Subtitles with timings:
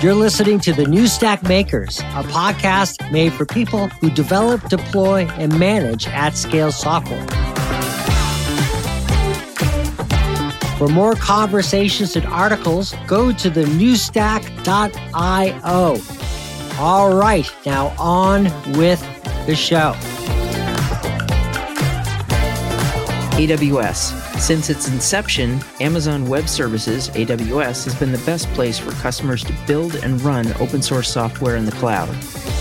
[0.00, 5.26] You're listening to the New Stack Makers, a podcast made for people who develop, deploy,
[5.38, 7.26] and manage at scale software.
[10.76, 14.60] For more conversations and articles, go to the newstack.io.
[16.78, 18.44] All right, now on
[18.78, 19.00] with
[19.46, 19.94] the show.
[23.34, 24.27] AWS.
[24.38, 29.52] Since its inception, Amazon Web Services, AWS, has been the best place for customers to
[29.66, 32.08] build and run open source software in the cloud.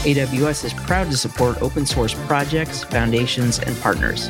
[0.04, 4.27] AWS is proud to support open source projects, foundations, and partners.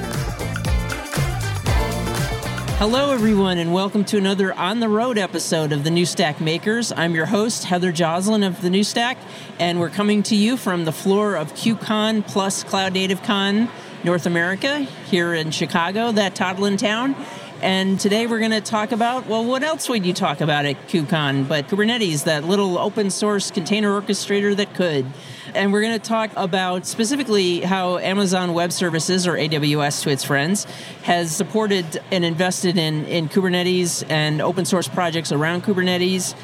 [2.78, 6.92] Hello, everyone, and welcome to another on the road episode of the New Stack Makers.
[6.92, 9.18] I'm your host, Heather Joslyn of the New Stack,
[9.58, 13.68] and we're coming to you from the floor of KubeCon plus Cloud Native Con
[14.04, 14.80] North America
[15.10, 17.16] here in Chicago, that toddling town.
[17.62, 20.88] And today we're going to talk about, well, what else would you talk about at
[20.88, 25.08] KubeCon but Kubernetes, that little open source container orchestrator that could.
[25.56, 30.24] And we're going to talk about specifically how Amazon Web Services, or AWS to its
[30.24, 30.66] friends,
[31.02, 36.36] has supported and invested in, in Kubernetes and open source projects around Kubernetes.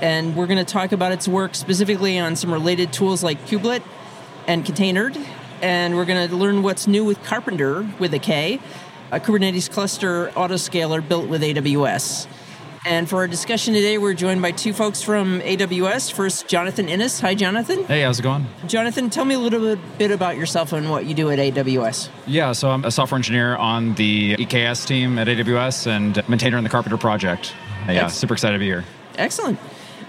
[0.00, 3.82] And we're going to talk about its work specifically on some related tools like Kubelet
[4.48, 5.22] and Containerd.
[5.62, 8.60] And we're going to learn what's new with Karpenter with a K,
[9.12, 12.26] a Kubernetes cluster autoscaler built with AWS.
[12.84, 16.12] And for our discussion today, we're joined by two folks from AWS.
[16.12, 17.20] First, Jonathan Innis.
[17.20, 17.84] Hi, Jonathan.
[17.84, 18.44] Hey, how's it going?
[18.66, 22.08] Jonathan, tell me a little bit about yourself and what you do at AWS.
[22.26, 26.64] Yeah, so I'm a software engineer on the EKS team at AWS and maintainer in
[26.64, 27.54] the Karpenter project.
[27.86, 28.12] Yeah, Excellent.
[28.14, 28.84] super excited to be here.
[29.16, 29.60] Excellent.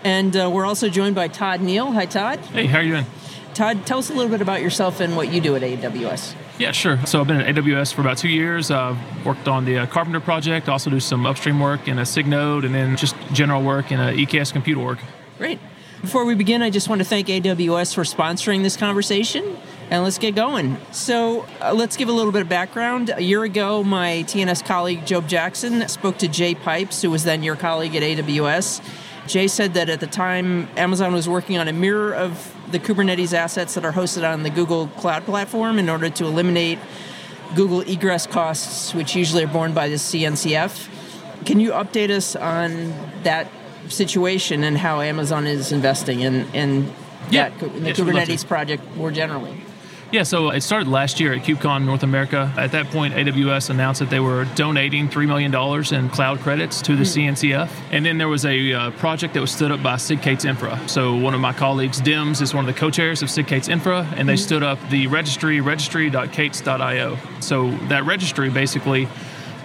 [0.03, 1.91] And uh, we're also joined by Todd Neal.
[1.91, 2.39] Hi, Todd.
[2.39, 3.05] Hey, how are you doing?
[3.53, 6.35] Todd, tell us a little bit about yourself and what you do at AWS.
[6.57, 7.03] Yeah, sure.
[7.05, 8.71] So I've been at AWS for about two years.
[8.71, 12.27] I've worked on the uh, Karpenter project, also do some upstream work in a SIG
[12.27, 14.99] Node, and then just general work in a EKS compute org.
[15.37, 15.59] Great.
[16.01, 19.55] Before we begin, I just want to thank AWS for sponsoring this conversation,
[19.89, 20.77] and let's get going.
[20.91, 23.09] So uh, let's give a little bit of background.
[23.15, 27.41] A year ago, my TNS colleague Joab Jackson spoke to Jay Pipes, who was then
[27.41, 28.81] your colleague at AWS.
[29.27, 33.33] Jay said that at the time, Amazon was working on a mirror of the Kubernetes
[33.33, 36.79] assets that are hosted on the Google Cloud Platform in order to eliminate
[37.55, 40.89] Google egress costs, which usually are borne by the CNCF.
[41.45, 43.47] Can you update us on that
[43.87, 46.91] situation and how Amazon is investing in, in,
[47.29, 47.49] yeah.
[47.49, 49.63] that, in the yeah, Kubernetes project more generally?
[50.13, 52.53] Yeah, so it started last year at KubeCon North America.
[52.55, 55.51] At that point, AWS announced that they were donating $3 million
[55.91, 57.31] in cloud credits to the mm.
[57.31, 57.67] CNCF.
[57.89, 60.79] And then there was a uh, project that was stood up by SIG K8s Infra.
[60.87, 64.07] So one of my colleagues, Dims, is one of the co-chairs of SIG K8s Infra,
[64.15, 64.39] and they mm.
[64.39, 67.17] stood up the registry, registry.k8s.io.
[67.39, 69.07] So that registry basically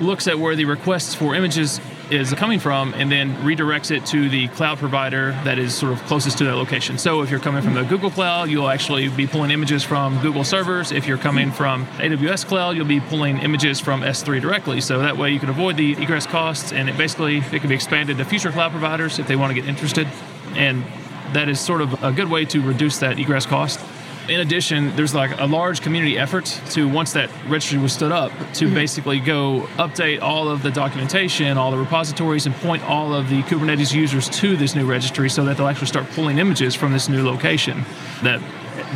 [0.01, 1.79] looks at where the requests for images
[2.11, 6.03] is coming from and then redirects it to the cloud provider that is sort of
[6.05, 6.99] closest to that location.
[6.99, 10.45] So if you're coming from the Google Cloud, you'll actually be pulling images from Google
[10.45, 10.93] servers.
[10.93, 14.81] If you're coming from AWS Cloud, you'll be pulling images from S3 directly.
[14.81, 17.75] So that way you can avoid the egress costs and it basically it can be
[17.75, 20.07] expanded to future cloud providers if they want to get interested.
[20.55, 20.85] And
[21.33, 23.81] that is sort of a good way to reduce that egress cost
[24.29, 28.31] in addition, there's like a large community effort to once that registry was stood up
[28.55, 28.75] to mm-hmm.
[28.75, 33.43] basically go update all of the documentation, all the repositories, and point all of the
[33.43, 37.09] Kubernetes users to this new registry so that they'll actually start pulling images from this
[37.09, 37.85] new location.
[38.23, 38.41] That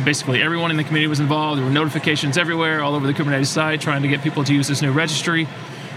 [0.05, 1.57] basically everyone in the community was involved.
[1.59, 4.67] There were notifications everywhere, all over the Kubernetes site, trying to get people to use
[4.67, 5.47] this new registry.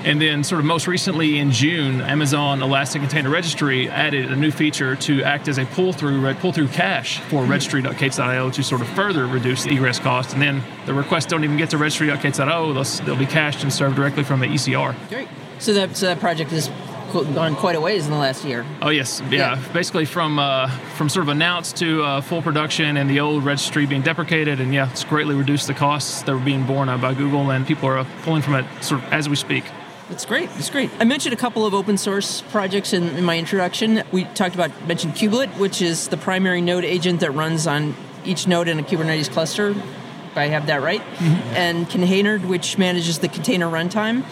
[0.07, 4.53] And then, sort of most recently in June, Amazon Elastic Container Registry added a new
[4.53, 7.51] feature to act as a pull through pull through cache for mm-hmm.
[7.51, 10.33] registry.k8s.io to sort of further reduce the egress cost.
[10.33, 13.97] And then the requests don't even get to registry.k8s.io; they'll, they'll be cached and served
[13.97, 14.95] directly from the ECR.
[15.09, 15.27] Great.
[15.59, 16.71] So that, so that project has
[17.13, 18.65] gone quite a ways in the last year.
[18.83, 19.57] Oh yes, yeah.
[19.57, 19.73] yeah.
[19.73, 23.87] Basically from uh, from sort of announced to uh, full production and the old registry
[23.87, 27.51] being deprecated, and yeah, it's greatly reduced the costs that were being borne by Google,
[27.51, 29.65] and people are pulling from it sort of as we speak.
[30.09, 30.49] That's great.
[30.55, 30.91] It's great.
[31.01, 34.05] I mentioned a couple of open source projects in, in my introduction.
[34.13, 37.95] We talked about mentioned Kubelet, which is the primary node agent that runs on
[38.25, 39.71] each node in a Kubernetes cluster.
[39.71, 41.57] If I have that right, mm-hmm.
[41.57, 44.23] and Containerd, which manages the container runtime.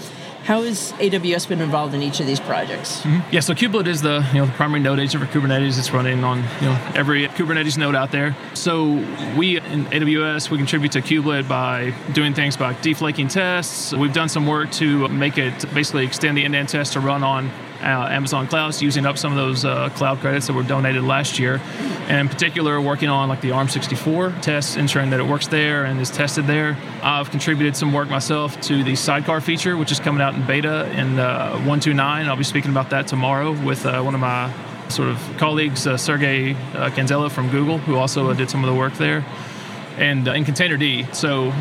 [0.44, 3.00] How has AWS been involved in each of these projects?
[3.00, 3.34] Mm-hmm.
[3.34, 5.78] Yeah, so Kubelet is the you know the primary node agent for Kubernetes.
[5.78, 8.36] It's running on you know every Kubernetes node out there.
[8.52, 9.02] So
[9.38, 13.94] we in AWS we contribute to Kubelet by doing things like deflaking tests.
[13.94, 17.50] We've done some work to make it basically extend the end-to-end test to run on
[17.84, 21.60] Amazon clouds, using up some of those uh, cloud credits that were donated last year.
[22.08, 26.00] And in particular, working on like the ARM64 tests, ensuring that it works there and
[26.00, 26.76] is tested there.
[27.02, 30.90] I've contributed some work myself to the sidecar feature, which is coming out in beta
[30.92, 32.26] in uh, 129.
[32.26, 34.52] I'll be speaking about that tomorrow with uh, one of my
[34.88, 38.78] sort of colleagues, uh, Sergey uh, from Google, who also uh, did some of the
[38.78, 39.24] work there,
[39.96, 41.52] and uh, in D, So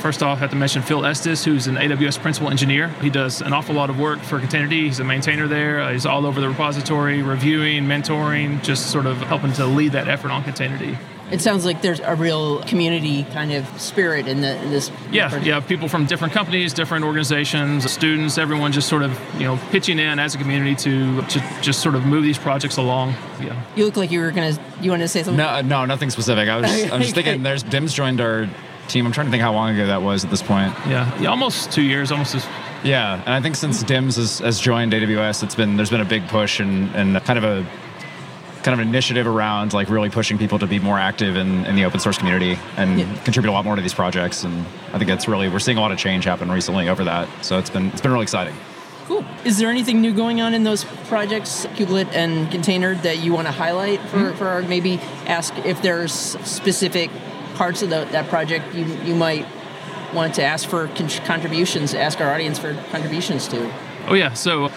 [0.00, 2.88] first off, I have to mention Phil Estes, who's an AWS principal engineer.
[3.00, 4.72] He does an awful lot of work for Containerd.
[4.72, 5.80] He's a maintainer there.
[5.80, 10.08] Uh, he's all over the repository, reviewing, mentoring, just sort of helping to lead that
[10.08, 10.98] effort on Containerd.
[11.30, 14.90] It sounds like there's a real community kind of spirit in, the, in this.
[15.10, 15.46] Yeah, project.
[15.46, 15.60] yeah.
[15.60, 20.18] People from different companies, different organizations, students, everyone just sort of you know pitching in
[20.18, 23.14] as a community to, to just sort of move these projects along.
[23.40, 23.60] Yeah.
[23.74, 24.56] You look like you were gonna.
[24.80, 25.38] You wanted to say something?
[25.38, 26.48] No, uh, no, nothing specific.
[26.48, 27.42] I was, I was just thinking.
[27.42, 28.48] There's Dims joined our
[28.86, 29.04] team.
[29.04, 30.72] I'm trying to think how long ago that was at this point.
[30.86, 32.46] Yeah, yeah almost two years, almost as
[32.84, 36.04] Yeah, and I think since Dims has, has joined AWS, it's been there's been a
[36.04, 37.66] big push and, and kind of a
[38.66, 41.76] kind of an initiative around like really pushing people to be more active in, in
[41.76, 43.14] the open source community and Yeah.
[43.22, 44.42] contribute a lot more to these projects.
[44.42, 47.28] And I think it's really we're seeing a lot of change happen recently over that.
[47.42, 48.54] So it's been it's been really exciting.
[49.06, 49.24] Cool.
[49.44, 53.46] Is there anything new going on in those projects, Kubelet and Container, that you want
[53.46, 54.36] to highlight for, Mm-hmm.
[54.36, 54.98] for our maybe
[55.28, 57.10] ask if there's specific
[57.54, 59.46] parts of the, that project you, you might
[60.12, 63.72] want to ask for con- contributions, ask our audience for contributions to?
[64.08, 64.72] Oh yeah, so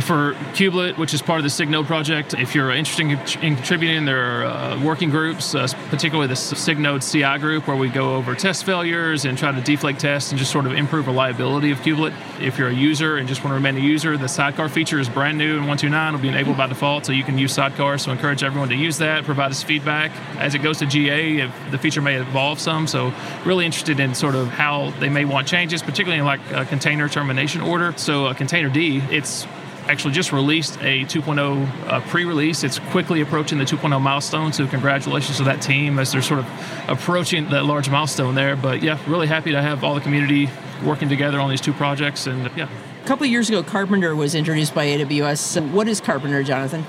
[0.00, 3.56] for Kubelet, which is part of the SIG Node project, if you're interested in, in
[3.56, 7.88] contributing, there are uh, working groups, uh, particularly the SIG Node CI group, where we
[7.88, 11.70] go over test failures and try to deflake tests and just sort of improve reliability
[11.70, 12.12] of Kubelet.
[12.40, 15.08] If you're a user and just want to remain a user, the sidecar feature is
[15.08, 16.14] brand new in 129.
[16.14, 17.98] It'll be enabled by default, so you can use sidecar.
[17.98, 20.10] So encourage everyone to use that, provide us feedback.
[20.38, 22.86] As it goes to GA, the feature may evolve some.
[22.86, 23.12] So
[23.44, 27.08] really interested in sort of how they may want changes, particularly in like a container
[27.08, 27.94] termination order.
[27.96, 28.76] So uh, Containerd,
[29.10, 29.46] it's
[29.88, 32.62] actually just released a 2.0 uh, pre-release.
[32.62, 36.46] It's quickly approaching the 2.0 milestone, so congratulations to that team as they're sort of
[36.88, 38.54] approaching that large milestone there.
[38.54, 40.48] But yeah, really happy to have all the community
[40.84, 42.68] working together on these two projects, and yeah.
[43.02, 45.38] A couple of years ago, Karpenter was introduced by AWS.
[45.38, 46.84] So what is Karpenter, Jonathan?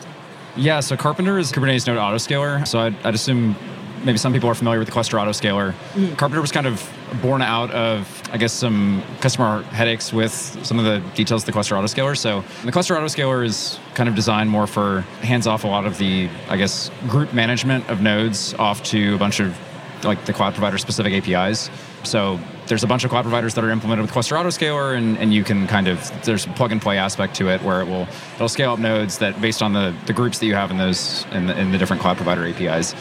[0.57, 2.67] Yeah, so Karpenter is Kubernetes node autoscaler.
[2.67, 3.55] So I'd, I'd assume
[4.03, 5.73] maybe some people are familiar with the cluster autoscaler.
[6.15, 6.81] Karpenter was kind of
[7.21, 11.51] born out of, I guess, some customer headaches with some of the details of the
[11.51, 12.17] cluster autoscaler.
[12.17, 15.97] So the cluster autoscaler is kind of designed more for hands off a lot of
[15.97, 19.57] the, I guess, group management of nodes off to a bunch of
[20.03, 21.69] like the cloud provider specific APIs.
[22.03, 25.33] So there's a bunch of cloud providers that are implemented with Cluster Autoscaler, and, and
[25.33, 28.07] you can kind of there's a plug and play aspect to it where it will
[28.35, 31.25] it'll scale up nodes that based on the, the groups that you have in those
[31.31, 32.93] in the, in the different cloud provider APIs.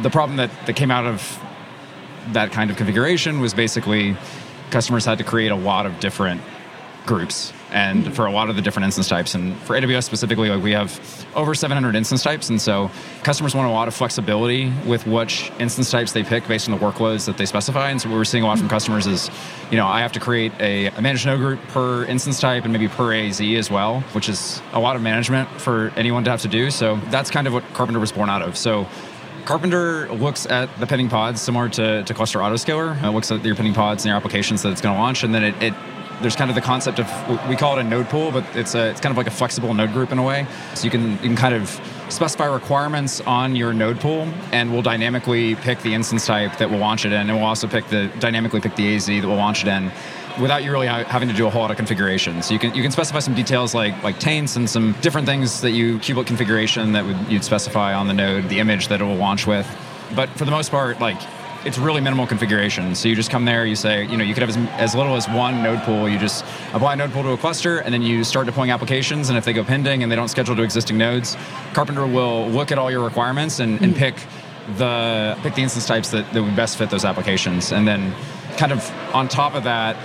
[0.00, 1.38] The problem that, that came out of
[2.32, 4.16] that kind of configuration was basically
[4.70, 6.40] customers had to create a lot of different
[7.06, 7.52] groups.
[7.70, 10.72] And for a lot of the different instance types and for aws specifically like we
[10.72, 12.90] have over 700 instance types and so
[13.22, 16.84] customers want a lot of flexibility with which instance types they pick based on the
[16.84, 17.90] workloads that they specify.
[17.90, 19.30] And so what we're seeing a lot from customers is
[19.70, 22.72] you know i have to create a, a managed node group per instance type and
[22.72, 26.42] maybe per az as well which is a lot of management for anyone to have
[26.42, 26.70] to do.
[26.70, 28.56] So that's kind of what Karpenter was born out of.
[28.56, 28.86] So
[29.46, 33.00] Karpenter looks at the pending pods similar to, to Cluster Autoscaler.
[33.02, 35.32] It looks at your pending pods and your applications that it's going to launch, and
[35.32, 35.74] then it, it
[36.20, 38.90] there's kind of the concept of we call it a node pool, but it's a
[38.90, 40.46] it's kind of like a flexible node group in a way.
[40.74, 41.68] So you can you can kind of
[42.08, 46.78] specify requirements on your node pool, and we'll dynamically pick the instance type that we'll
[46.78, 49.62] launch it in, and we'll also pick the dynamically pick the AZ that we'll launch
[49.62, 49.90] it in
[50.40, 52.42] without you really ha- having to do a whole lot of configuration.
[52.42, 55.60] So you can you can specify some details like like taints and some different things
[55.62, 59.04] that you kubelet configuration that would you'd specify on the node, the image that it
[59.04, 59.66] will launch with.
[60.14, 61.20] But for the most part, like
[61.66, 62.94] it's really minimal configuration.
[62.94, 65.16] So you just come there, you say, you know, you could have as, as little
[65.16, 66.08] as one node pool.
[66.08, 69.28] You just apply a node pool to a cluster, and then you start deploying applications.
[69.28, 71.34] And if they go pending and they don't schedule to existing nodes,
[71.72, 73.98] Karpenter will look at all your requirements and, and mm-hmm.
[73.98, 74.14] pick
[74.78, 77.72] the pick the instance types that, that would best fit those applications.
[77.72, 78.14] And then
[78.56, 79.96] kind of on top of that,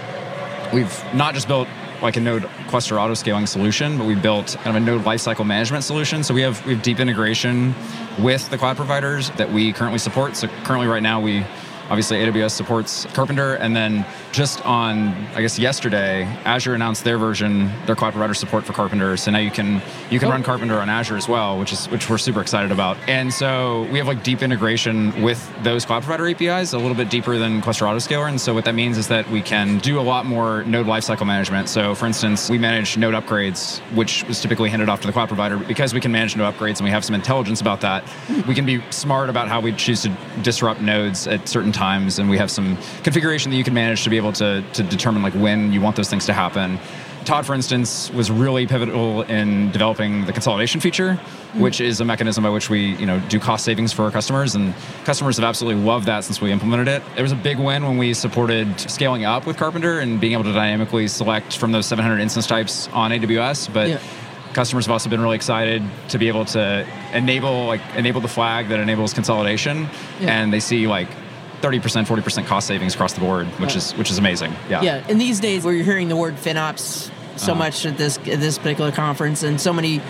[0.74, 1.68] we've not just built
[2.01, 5.46] like a node cluster auto scaling solution, but we built kind of a node lifecycle
[5.46, 6.24] management solution.
[6.24, 7.75] So we have we have deep integration
[8.20, 10.36] with the cloud providers that we currently support.
[10.36, 11.46] So currently, right now, we
[11.91, 17.69] obviously AWS supports Karpenter, and then just on I guess yesterday, Azure announced their version,
[17.86, 19.19] their cloud provider support for Karpenter.
[19.19, 20.31] So now you can you can oh.
[20.31, 22.98] run Karpenter on Azure as well, which is which we're super excited about.
[23.07, 27.10] And so we have like deep integration with those cloud provider APIs, a little bit
[27.10, 28.29] deeper than Cluster Autoscaler.
[28.29, 31.27] And so what that means is that we can do a lot more node lifecycle
[31.27, 31.67] management.
[31.67, 35.27] So for instance, we manage node upgrades, which is typically handed off to the cloud
[35.27, 35.57] provider.
[35.57, 38.48] Because we can manage node upgrades and we have some intelligence about that, hmm.
[38.48, 41.80] we can be smart about how we choose to disrupt nodes at certain times.
[41.81, 45.23] And we have some configuration that you can manage to be able to, to determine
[45.23, 46.77] like when you want those things to happen.
[47.25, 51.19] Todd, for instance, was really pivotal in developing the consolidation feature,
[51.53, 51.59] mm.
[51.59, 54.53] which is a mechanism by which we, you know, do cost savings for our customers,
[54.55, 54.73] and
[55.05, 57.03] customers have absolutely loved that since we implemented it.
[57.17, 60.43] It was a big win when we supported scaling up with Karpenter and being able
[60.45, 64.00] to dynamically select from those 700 instance types on AWS, but Yeah.
[64.53, 68.69] customers have also been really excited to be able to enable like enable the flag
[68.69, 69.88] that enables consolidation,
[70.19, 70.41] Yeah.
[70.41, 71.07] and they see like
[71.62, 73.77] 30%, 40% cost savings across the board, which Yeah.
[73.77, 74.53] is which is amazing.
[74.70, 74.82] Yeah.
[74.82, 77.56] Yeah, and these days where you're hearing the word FinOps so Uh-huh.
[77.56, 80.01] much at this at this particular conference, and so many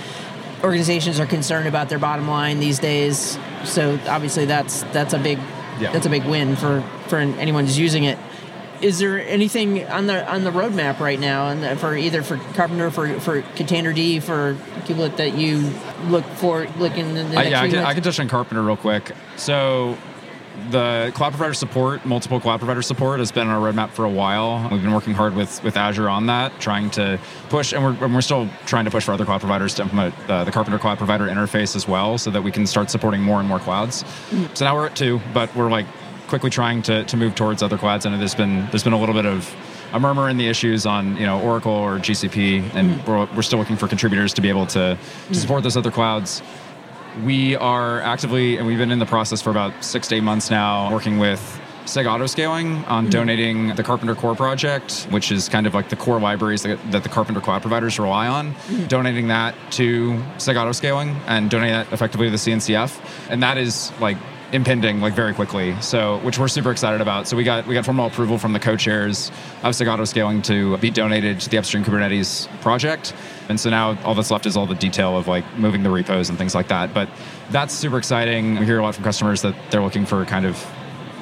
[0.63, 3.37] organizations are concerned about their bottom line these days.
[3.63, 5.39] So obviously that's that's a big
[5.79, 5.91] Yeah.
[5.91, 8.17] that's a big win for for anyone who's using it.
[8.81, 12.91] Is there anything on the on the roadmap right now, and for either for Karpenter,
[12.91, 14.55] for for Containerd, for
[14.87, 15.71] Kubelet that you
[16.09, 18.77] look for looking in the next yeah, I can, I can touch on Karpenter real
[18.77, 19.11] quick.
[19.37, 19.97] So,
[20.69, 24.09] the cloud provider support, multiple cloud provider support, has been on our roadmap for a
[24.09, 24.67] while.
[24.71, 28.13] We've been working hard with with Azure on that, trying to push, and we're, and
[28.13, 30.97] we're still trying to push for other cloud providers to implement uh, the Karpenter cloud
[30.97, 34.03] provider interface as well, so that we can start supporting more and more clouds.
[34.29, 34.55] Mm.
[34.57, 35.85] So now we're at two, but we're like
[36.27, 39.15] quickly trying to, to move towards other clouds, and there's been there's been a little
[39.15, 39.53] bit of
[39.93, 43.07] a murmur in the issues on you know Oracle or GCP, and mm.
[43.07, 45.35] we're, we're still looking for contributors to be able to, to mm.
[45.35, 46.41] support those other clouds.
[47.23, 50.49] We are actively, and we've been in the process for about six to eight months
[50.49, 51.39] now, working with
[51.85, 53.09] SIG Autoscaling on mm-hmm.
[53.09, 57.03] donating the Karpenter Core project, which is kind of like the core libraries that, that
[57.03, 58.85] the Karpenter cloud providers rely on, mm-hmm.
[58.85, 62.99] donating that to SIG Autoscaling and donating that effectively to the CNCF.
[63.29, 64.17] And that is like
[64.51, 65.79] impending like very quickly.
[65.81, 67.27] So which we're super excited about.
[67.27, 69.31] So we got we got formal approval from the co-chairs
[69.63, 73.13] of SIG Scaling to be donated to the upstream kubernetes project.
[73.49, 76.29] And so now all that's left is all the detail of like moving the repos
[76.29, 76.93] and things like that.
[76.93, 77.09] But
[77.49, 78.59] that's super exciting.
[78.59, 80.55] We hear a lot from customers that they're looking for kind of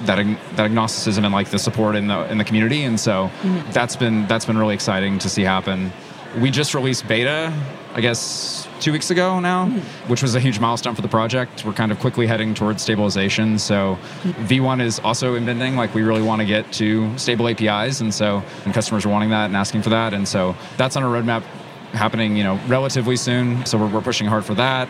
[0.05, 0.17] that
[0.55, 2.83] that agnosticism and like the support in the in the community.
[2.83, 3.71] And so mm-hmm.
[3.71, 5.91] that's been that's been really exciting to see happen
[6.37, 7.51] we just released beta
[7.95, 9.79] i guess two weeks ago now hmm.
[10.09, 11.65] which was a huge milestone for the project.
[11.65, 13.59] We're kind of quickly heading towards stabilization.
[13.59, 14.31] So hmm.
[14.45, 18.43] v1 is also impending like we really want to get to stable apis and so
[18.65, 21.43] and customers are wanting that and asking for that and so that's on our roadmap
[21.91, 23.65] happening you know relatively soon.
[23.65, 24.87] So we're, we're pushing hard for that.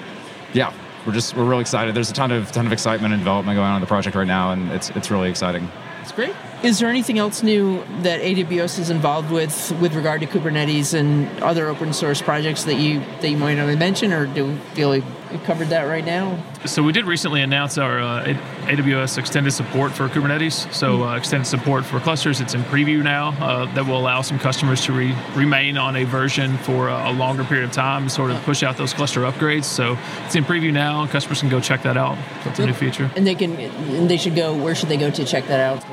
[0.54, 0.74] Yeah
[1.06, 1.96] we're just we're really excited.
[1.96, 4.28] There's a ton of ton of excitement and development going on in the project right
[4.28, 5.70] now and it's it's really exciting
[6.12, 6.36] Great.
[6.64, 11.28] Is there anything else new that AWS is involved with with regard to Kubernetes and
[11.42, 14.90] other open source projects that you that you might want to mention, or do feel
[14.90, 15.04] like
[15.38, 16.42] covered that right now?
[16.66, 18.24] So we did recently announce our uh,
[18.66, 20.72] AWS extended support for Kubernetes.
[20.74, 22.42] So uh, extended support for clusters.
[22.42, 23.30] It's in preview now.
[23.40, 27.14] Uh, that will allow some customers to re- remain on a version for a, a
[27.14, 29.66] longer period of time, and sort of push out those cluster upgrades.
[29.66, 31.06] So it's in preview now.
[31.08, 32.18] Customers can go check that out.
[32.44, 33.12] That's a new feature.
[33.16, 34.56] And they can and they should go.
[34.56, 35.86] Where should they go to check that out?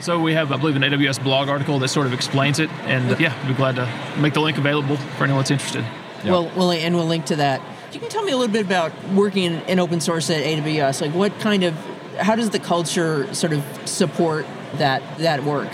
[0.00, 3.10] So we have, I believe, an AWS blog article that sort of explains it, and
[3.10, 5.84] uh, yeah, we'd be glad to make the link available for anyone that's interested.
[6.24, 6.32] Yeah.
[6.32, 7.60] Well, we'll and we'll link to that.
[7.92, 11.00] You can tell me a little bit about working in, in open source at AWS.
[11.00, 11.74] Like, what kind of,
[12.18, 15.68] how does the culture sort of support that that work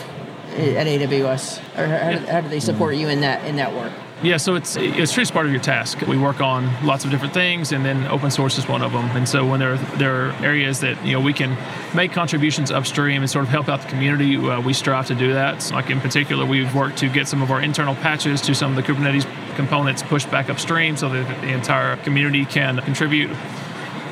[0.57, 3.93] at AWS, or how, do- how do they support you in that in that work?
[4.23, 6.01] Yeah, so it's it's treated part of your task.
[6.03, 9.05] We work on lots of different things, and then open source is one of them.
[9.17, 11.57] And so when there are, there are areas that you know we can
[11.95, 15.33] make contributions upstream and sort of help out the community, uh, we strive to do
[15.33, 15.61] that.
[15.63, 18.77] So like in particular, we've worked to get some of our internal patches to some
[18.77, 23.31] of the Kubernetes components pushed back upstream, so that the entire community can contribute.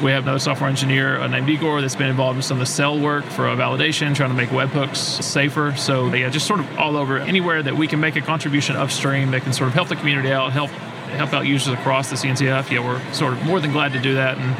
[0.02, 2.72] We have another software engineer uh, named Igor that's been involved in some of the
[2.72, 5.74] CEL work for uh, validation, trying to make webhooks safer.
[5.76, 9.30] So yeah, just sort of all over anywhere that we can make a contribution upstream
[9.30, 12.70] that can sort of help the community out, help help out users across the CNCF.
[12.70, 14.56] Yeah, we're sort of more than glad to do that, and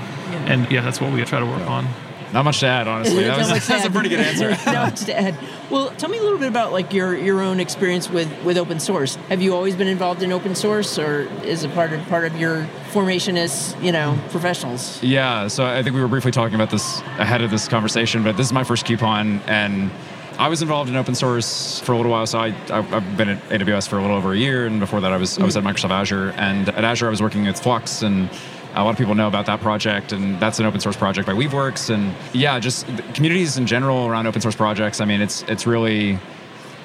[0.48, 1.88] and yeah, that's what we try to work on.
[2.32, 4.50] Not much to add honestly that was, Not much to that's a pretty good answer
[4.50, 5.36] Not much to add.
[5.70, 8.80] Well, tell me a little bit about like your your own experience with with open
[8.80, 9.16] source.
[9.28, 12.36] Have you always been involved in open source, or is it part of part of
[12.38, 15.02] your formation as you know professionals?
[15.02, 18.36] Yeah, so I think we were briefly talking about this ahead of this conversation, but
[18.36, 19.90] this is my first KubeCon, and
[20.38, 22.26] I was involved in open source for a little while.
[22.26, 25.00] So I, I, I've been at AWS for a little over a year, and before
[25.00, 25.64] that, I was I was mm.
[25.66, 28.28] at Microsoft Azure, and at Azure, I was working with Flux, and
[28.74, 31.32] a lot of people know about that project, and that's an open source project by
[31.32, 35.00] Weaveworks, and yeah, just communities in general around open source projects.
[35.00, 36.18] I mean, it's it's really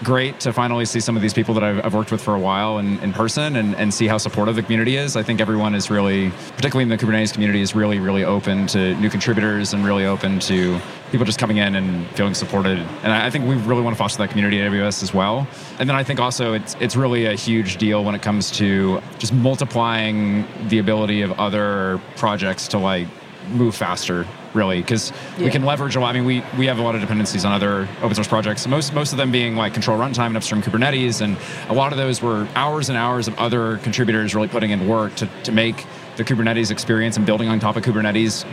[0.03, 2.39] great to finally see some of these people that I've, I've worked with for a
[2.39, 5.15] while in, in person and, and see how supportive the community is.
[5.15, 8.95] I think everyone is really, particularly in the Kubernetes community, is really, really open to
[8.95, 10.79] new contributors and really open to
[11.11, 12.77] people just coming in and feeling supported.
[13.03, 15.47] And I, I think we really want to foster that community at AWS as well.
[15.79, 19.01] And then I think also it's, it's really a huge deal when it comes to
[19.17, 23.07] just multiplying the ability of other projects to like
[23.49, 25.45] move faster really because Yeah.
[25.45, 26.09] we can leverage a lot.
[26.09, 28.65] I mean, we we have a lot of dependencies on other open source projects.
[28.67, 31.37] Most most of them being like control runtime and upstream Kubernetes, and
[31.69, 35.15] a lot of those were hours and hours of other contributors really putting in work
[35.15, 35.85] to to make
[36.17, 38.43] the Kubernetes experience and building on top of Kubernetes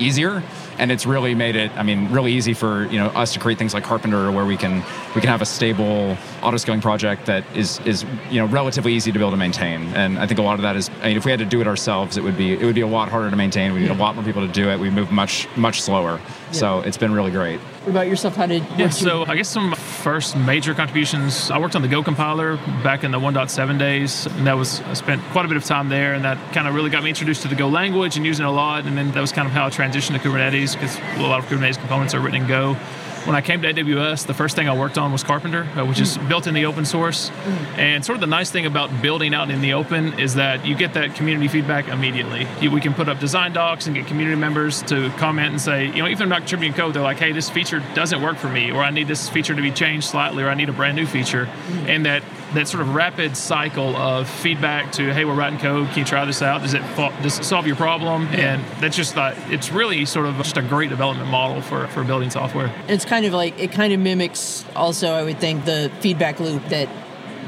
[0.00, 0.42] easier
[0.78, 3.58] and it's really made it i mean really easy for you know us to create
[3.58, 4.82] things like Karpenter where we can
[5.14, 9.12] we can have a stable auto scaling project that is is you know relatively easy
[9.12, 9.82] to be able to maintain.
[9.94, 11.60] And i think a lot of that is I mean, if we had to do
[11.60, 13.72] it ourselves it would be it would be a lot harder to maintain.
[13.74, 14.78] We need a lot more people to do it.
[14.80, 16.20] We move much much slower.
[16.52, 17.60] So it's been really great.
[17.60, 18.36] What about yourself?
[18.36, 19.73] How did Yeah, what'd you- so I guess some
[20.04, 21.50] first major contributions.
[21.50, 24.92] I worked on the Go compiler back in the 1.7 days, and that was I
[24.92, 27.40] spent quite a bit of time there, and that kind of really got me introduced
[27.42, 28.84] to the Go language and using it a lot.
[28.84, 31.46] And then that was kind of how I transitioned to Kubernetes because a lot of
[31.46, 32.76] Kubernetes components are written in Go.
[33.24, 35.98] When I came to AWS, the first thing I worked on was Karpenter, uh, which
[35.98, 36.28] is mm.
[36.28, 37.30] built in the open source.
[37.30, 37.78] Mm.
[37.78, 40.74] And sort of the nice thing about building out in the open is that you
[40.74, 42.46] get that community feedback immediately.
[42.60, 45.86] You, we can put up design docs and get community members to comment and say,
[45.86, 48.36] you know, even if they're not contributing code, they're like, hey, this feature doesn't work
[48.36, 50.72] for me, or I need this feature to be changed slightly, or I need a
[50.72, 51.46] brand new feature.
[51.46, 51.88] Mm.
[51.88, 52.22] And that
[52.54, 56.24] that sort of rapid cycle of feedback to, hey, we're writing code, can you try
[56.24, 56.62] this out?
[56.62, 56.82] Does it,
[57.22, 58.26] does it solve your problem?
[58.28, 62.04] And that's just, uh, it's really sort of just a great development model for, for
[62.04, 62.72] building software.
[62.88, 66.64] it's kind of like it kind of mimics also I would think the feedback loop
[66.68, 66.88] that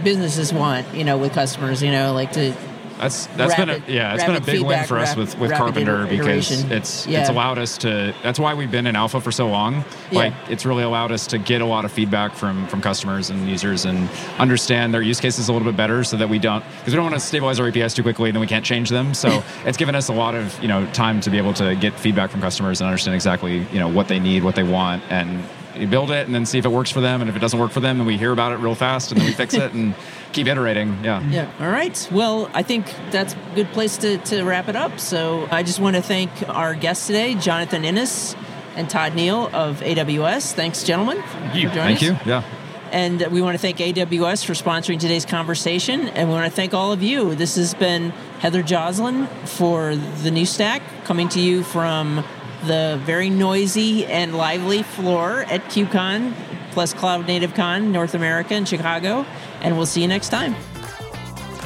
[0.03, 2.55] businesses want, you know, with customers, you know, like to
[2.99, 5.51] That's that's been a yeah, it's been a rapid big win for us with with
[5.51, 6.73] Karpenter because iteration.
[6.73, 7.21] it's Yeah.
[7.21, 8.15] it's allowed us to.
[8.23, 9.85] That's why we've been in alpha for so long.
[10.11, 10.19] Yeah.
[10.19, 13.49] Like it's really allowed us to get a lot of feedback from from customers and
[13.49, 16.93] users and understand their use cases a little bit better, so that we don't because
[16.93, 19.13] we don't want to stabilize our APIs too quickly and then we can't change them.
[19.15, 21.93] So it's given us a lot of you know time to be able to get
[21.99, 25.45] feedback from customers and understand exactly you know what they need, what they want, and
[25.75, 27.21] you build it and then see if it works for them.
[27.21, 29.21] And if it doesn't work for them, then we hear about it real fast and
[29.21, 29.95] then we fix it and
[30.37, 31.03] keep iterating.
[31.03, 31.27] Yeah.
[31.29, 31.51] Yeah.
[31.59, 32.09] All right.
[32.13, 35.01] Well, I think that's a good place to, to wrap it up.
[35.01, 38.37] So I just want to thank our guests today, Jonathan Innis
[38.77, 40.53] and Todd Neal of AWS.
[40.53, 41.23] Thanks, gentlemen.
[41.23, 41.69] for you.
[41.71, 42.03] joining Thank us.
[42.03, 42.31] you.
[42.31, 42.45] Yeah.
[42.93, 46.09] And we want to thank AWS for sponsoring today's conversation.
[46.09, 47.35] And we want to thank all of you.
[47.35, 52.25] This has been Heather Joslyn for the New Stack, coming to you from
[52.65, 56.35] the very noisy and lively floor at KubeCon
[56.77, 59.25] plus Cloud Native Con North America in Chicago.
[59.63, 60.55] And we'll see you next time.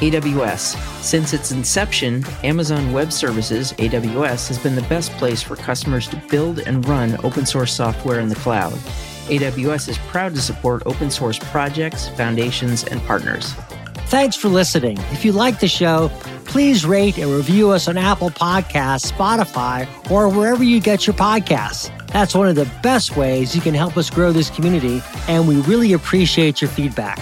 [0.01, 0.75] AWS.
[1.03, 6.15] Since its inception, Amazon Web Services, AWS, has been the best place for customers to
[6.29, 8.73] build and run open source software in the cloud.
[9.27, 13.53] AWS is proud to support open source projects, foundations, and partners.
[14.07, 14.97] Thanks for listening.
[15.11, 16.09] If you like the show,
[16.45, 21.95] please rate and review us on Apple Podcasts, Spotify, or wherever you get your podcasts.
[22.07, 25.61] That's one of the best ways you can help us grow this community, and we
[25.61, 27.19] really appreciate your feedback.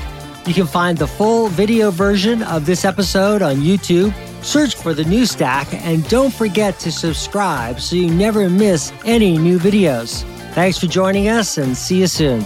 [0.50, 4.12] You can find the full video version of this episode on YouTube.
[4.44, 9.38] Search for the new stack and don't forget to subscribe so you never miss any
[9.38, 10.24] new videos.
[10.56, 12.44] Thanks for joining us and see you soon.